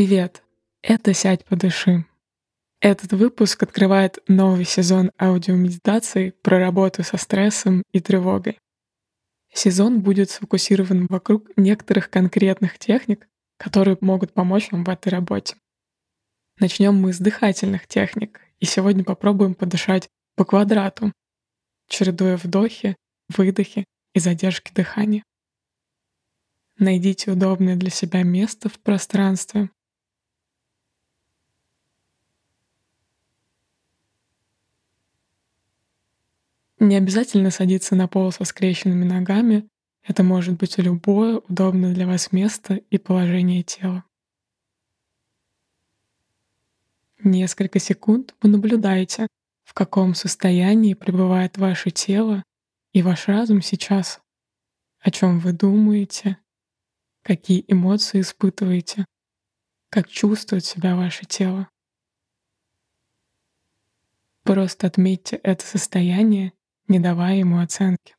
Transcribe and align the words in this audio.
Привет! 0.00 0.42
Это 0.80 1.12
«Сядь, 1.12 1.44
подыши». 1.44 2.06
Этот 2.80 3.12
выпуск 3.12 3.62
открывает 3.62 4.18
новый 4.28 4.64
сезон 4.64 5.12
аудиомедитаций 5.20 6.32
про 6.32 6.58
работу 6.58 7.02
со 7.02 7.18
стрессом 7.18 7.82
и 7.92 8.00
тревогой. 8.00 8.58
Сезон 9.52 10.00
будет 10.00 10.30
сфокусирован 10.30 11.06
вокруг 11.10 11.50
некоторых 11.58 12.08
конкретных 12.08 12.78
техник, 12.78 13.28
которые 13.58 13.98
могут 14.00 14.32
помочь 14.32 14.72
вам 14.72 14.84
в 14.84 14.88
этой 14.88 15.10
работе. 15.10 15.56
Начнем 16.58 16.94
мы 16.94 17.12
с 17.12 17.18
дыхательных 17.18 17.86
техник, 17.86 18.40
и 18.58 18.64
сегодня 18.64 19.04
попробуем 19.04 19.54
подышать 19.54 20.08
по 20.34 20.46
квадрату, 20.46 21.12
чередуя 21.90 22.38
вдохи, 22.38 22.96
выдохи 23.28 23.84
и 24.14 24.18
задержки 24.18 24.72
дыхания. 24.72 25.24
Найдите 26.78 27.32
удобное 27.32 27.76
для 27.76 27.90
себя 27.90 28.22
место 28.22 28.70
в 28.70 28.78
пространстве. 28.78 29.68
Не 36.80 36.96
обязательно 36.96 37.50
садиться 37.50 37.94
на 37.94 38.08
пол 38.08 38.32
со 38.32 38.44
скрещенными 38.44 39.04
ногами. 39.04 39.68
Это 40.02 40.22
может 40.22 40.56
быть 40.56 40.78
любое 40.78 41.36
удобное 41.36 41.92
для 41.92 42.06
вас 42.06 42.32
место 42.32 42.74
и 42.74 42.96
положение 42.96 43.62
тела. 43.62 44.02
Несколько 47.22 47.78
секунд 47.78 48.34
вы 48.40 48.48
наблюдаете, 48.48 49.26
в 49.62 49.74
каком 49.74 50.14
состоянии 50.14 50.94
пребывает 50.94 51.58
ваше 51.58 51.90
тело 51.90 52.42
и 52.94 53.02
ваш 53.02 53.28
разум 53.28 53.60
сейчас, 53.60 54.22
о 55.00 55.10
чем 55.10 55.38
вы 55.38 55.52
думаете, 55.52 56.38
какие 57.22 57.62
эмоции 57.68 58.22
испытываете, 58.22 59.04
как 59.90 60.08
чувствует 60.08 60.64
себя 60.64 60.96
ваше 60.96 61.26
тело. 61.26 61.68
Просто 64.44 64.86
отметьте 64.86 65.36
это 65.36 65.66
состояние, 65.66 66.54
не 66.90 66.98
давая 66.98 67.36
ему 67.36 67.60
оценки. 67.60 68.16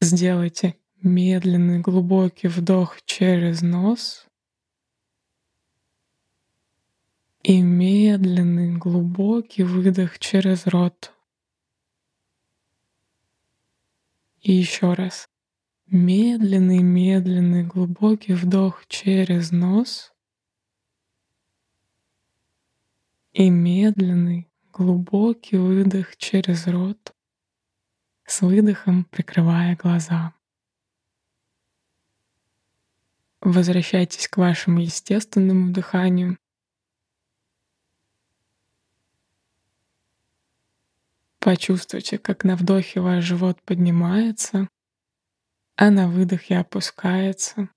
Сделайте 0.00 0.76
медленный 1.00 1.78
глубокий 1.78 2.48
вдох 2.48 3.00
через 3.04 3.62
нос 3.62 4.26
и 7.44 7.62
медленный 7.62 8.76
глубокий 8.76 9.62
выдох 9.62 10.18
через 10.18 10.66
рот. 10.66 11.14
И 14.40 14.52
еще 14.52 14.94
раз. 14.94 15.28
Медленный, 15.86 16.82
медленный, 16.82 17.62
глубокий 17.62 18.32
вдох 18.34 18.86
через 18.88 19.52
нос 19.52 20.11
и 23.32 23.48
медленный, 23.48 24.50
глубокий 24.72 25.56
выдох 25.56 26.16
через 26.16 26.66
рот, 26.66 27.14
с 28.24 28.42
выдохом 28.42 29.04
прикрывая 29.04 29.76
глаза. 29.76 30.34
Возвращайтесь 33.40 34.28
к 34.28 34.36
вашему 34.36 34.80
естественному 34.80 35.72
дыханию. 35.72 36.38
Почувствуйте, 41.38 42.18
как 42.18 42.44
на 42.44 42.54
вдохе 42.54 43.00
ваш 43.00 43.24
живот 43.24 43.60
поднимается, 43.62 44.68
а 45.74 45.90
на 45.90 46.08
выдохе 46.08 46.58
опускается. 46.58 47.68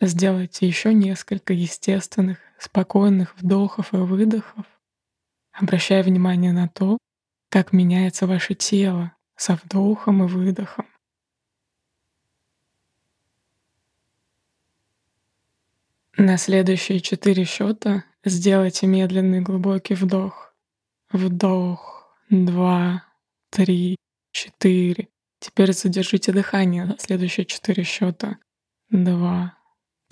Сделайте 0.00 0.66
еще 0.66 0.92
несколько 0.92 1.54
естественных, 1.54 2.38
спокойных 2.58 3.34
вдохов 3.38 3.94
и 3.94 3.96
выдохов, 3.96 4.66
обращая 5.52 6.02
внимание 6.02 6.52
на 6.52 6.68
то, 6.68 6.98
как 7.48 7.72
меняется 7.72 8.26
ваше 8.26 8.54
тело 8.54 9.12
со 9.36 9.54
вдохом 9.54 10.24
и 10.24 10.26
выдохом. 10.26 10.86
На 16.18 16.38
следующие 16.38 17.00
четыре 17.00 17.44
счета 17.44 18.04
сделайте 18.24 18.86
медленный 18.86 19.40
глубокий 19.40 19.94
вдох. 19.94 20.54
Вдох. 21.10 22.14
Два, 22.30 23.04
три, 23.50 23.96
четыре. 24.32 25.08
Теперь 25.38 25.72
задержите 25.72 26.32
дыхание 26.32 26.86
на 26.86 26.98
следующие 26.98 27.46
четыре 27.46 27.84
счета. 27.84 28.38
Два, 28.88 29.55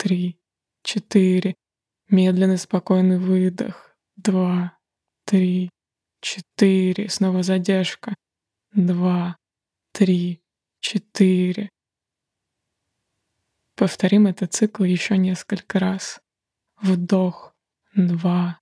три, 0.05 0.39
четыре. 0.83 1.55
Медленный 2.09 2.59
спокойный 2.59 3.17
выдох. 3.17 3.97
Два, 4.15 4.77
три, 5.25 5.71
четыре. 6.21 7.09
Снова 7.09 7.41
задержка. 7.41 8.13
Два, 8.71 9.35
три, 9.93 10.43
четыре. 10.79 11.69
Повторим 13.75 14.27
этот 14.27 14.53
цикл 14.53 14.83
еще 14.83 15.17
несколько 15.17 15.79
раз. 15.79 16.21
Вдох. 16.79 17.55
Два, 17.95 18.59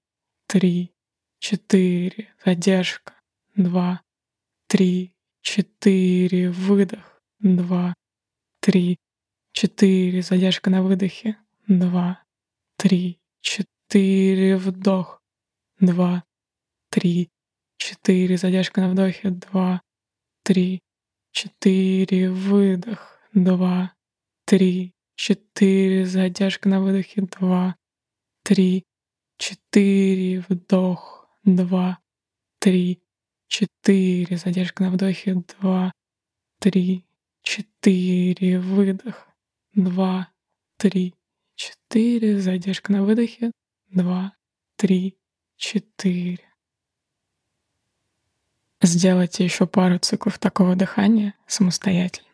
три, 0.47 0.93
четыре. 1.39 2.33
Задержка. 2.45 3.19
Два, 3.53 4.01
три, 4.67 5.13
четыре. 5.41 6.51
Выдох. 6.51 7.21
Два, 7.39 7.93
три, 8.61 8.97
четыре. 9.53 10.21
Задержка 10.21 10.69
на 10.69 10.83
выдохе. 10.83 11.37
Два, 11.67 12.21
три, 12.77 13.19
четыре. 13.41 14.57
Вдох. 14.57 15.21
Два, 15.79 16.23
три, 16.89 17.29
четыре. 17.77 18.37
Задержка 18.37 18.81
на 18.81 18.89
вдохе. 18.89 19.29
Два, 19.29 19.81
три, 20.43 20.81
четыре. 21.31 22.29
Выдох. 22.29 23.19
Два, 23.33 23.93
три, 24.45 24.93
четыре, 25.15 26.05
задержка 26.05 26.69
на 26.69 26.81
выдохе, 26.81 27.21
два, 27.21 27.75
три, 28.43 28.83
четыре, 29.37 30.43
вдох, 30.47 31.27
два, 31.43 31.99
три, 32.59 33.01
четыре, 33.47 34.37
задержка 34.37 34.83
на 34.83 34.91
вдохе, 34.91 35.35
два, 35.35 35.91
три, 36.59 37.05
четыре, 37.41 38.59
выдох, 38.59 39.27
два, 39.73 40.29
три, 40.77 41.15
четыре, 41.55 42.39
задержка 42.39 42.91
на 42.91 43.03
выдохе, 43.03 43.51
два, 43.89 44.33
три, 44.75 45.17
четыре. 45.55 46.49
Сделайте 48.81 49.43
еще 49.43 49.65
пару 49.65 49.97
циклов 49.97 50.39
такого 50.39 50.75
дыхания 50.75 51.35
самостоятельно. 51.47 52.32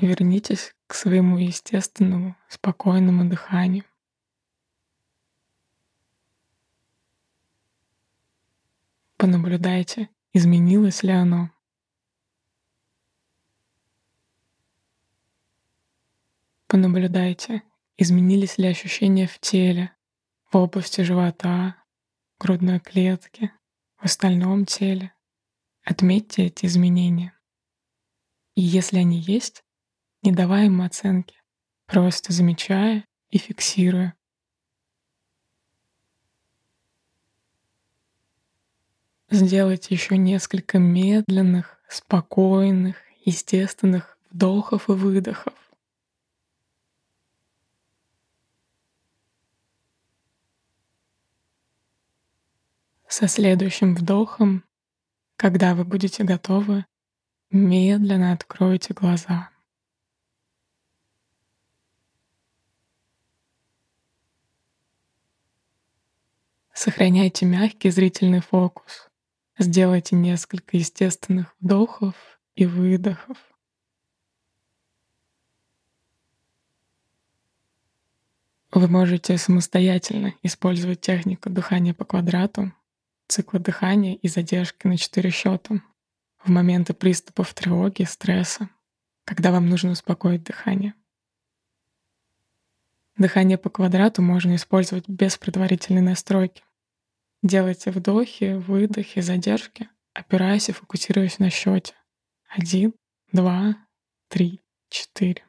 Вернитесь 0.00 0.76
к 0.86 0.94
своему 0.94 1.38
естественному, 1.38 2.36
спокойному 2.48 3.28
дыханию. 3.28 3.84
Понаблюдайте, 9.16 10.08
изменилось 10.32 11.02
ли 11.02 11.10
оно. 11.10 11.50
Понаблюдайте, 16.68 17.64
изменились 17.96 18.56
ли 18.56 18.68
ощущения 18.68 19.26
в 19.26 19.40
теле, 19.40 19.92
в 20.52 20.56
области 20.58 21.00
живота, 21.00 21.74
грудной 22.38 22.78
клетки, 22.78 23.50
в 23.96 24.04
остальном 24.04 24.64
теле. 24.64 25.12
Отметьте 25.82 26.44
эти 26.46 26.66
изменения. 26.66 27.32
И 28.54 28.60
если 28.60 28.98
они 28.98 29.18
есть, 29.18 29.64
не 30.22 30.32
давая 30.32 30.66
им 30.66 30.82
оценки, 30.82 31.36
просто 31.86 32.32
замечая 32.32 33.04
и 33.30 33.38
фиксируя. 33.38 34.14
Сделайте 39.30 39.94
еще 39.94 40.16
несколько 40.16 40.78
медленных, 40.78 41.78
спокойных, 41.86 42.96
естественных 43.24 44.16
вдохов 44.30 44.88
и 44.88 44.92
выдохов. 44.92 45.52
Со 53.06 53.28
следующим 53.28 53.94
вдохом, 53.94 54.64
когда 55.36 55.74
вы 55.74 55.84
будете 55.84 56.24
готовы, 56.24 56.86
медленно 57.50 58.32
откройте 58.32 58.94
глаза. 58.94 59.50
Сохраняйте 66.80 67.44
мягкий 67.44 67.90
зрительный 67.90 68.38
фокус. 68.38 69.10
Сделайте 69.58 70.14
несколько 70.14 70.76
естественных 70.76 71.52
вдохов 71.58 72.14
и 72.54 72.66
выдохов. 72.66 73.36
Вы 78.70 78.86
можете 78.86 79.36
самостоятельно 79.38 80.34
использовать 80.44 81.00
технику 81.00 81.50
дыхания 81.50 81.94
по 81.94 82.04
квадрату, 82.04 82.72
циклы 83.26 83.58
дыхания 83.58 84.14
и 84.14 84.28
задержки 84.28 84.86
на 84.86 84.96
4 84.96 85.30
счета 85.30 85.82
в 86.44 86.48
моменты 86.48 86.94
приступов 86.94 87.54
тревоги, 87.54 88.04
стресса, 88.04 88.68
когда 89.24 89.50
вам 89.50 89.68
нужно 89.68 89.90
успокоить 89.90 90.44
дыхание. 90.44 90.94
Дыхание 93.16 93.58
по 93.58 93.68
квадрату 93.68 94.22
можно 94.22 94.54
использовать 94.54 95.08
без 95.08 95.36
предварительной 95.38 96.02
настройки. 96.02 96.62
Делайте 97.42 97.90
вдохи, 97.90 98.54
выдохи, 98.54 99.20
задержки, 99.20 99.88
опираясь 100.12 100.68
и 100.68 100.72
фокусируясь 100.72 101.38
на 101.38 101.50
счете. 101.50 101.94
Один, 102.48 102.94
два, 103.32 103.76
три, 104.28 104.60
четыре. 104.88 105.44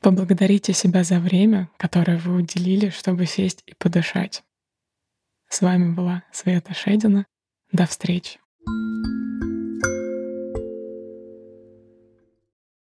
Поблагодарите 0.00 0.72
себя 0.72 1.04
за 1.04 1.20
время, 1.20 1.70
которое 1.76 2.18
вы 2.18 2.36
уделили, 2.36 2.90
чтобы 2.90 3.26
сесть 3.26 3.62
и 3.66 3.74
подышать. 3.74 4.42
С 5.48 5.60
вами 5.62 5.92
была 5.92 6.22
Света 6.32 6.74
Шедина. 6.74 7.26
До 7.72 7.86
встречи. 7.86 8.40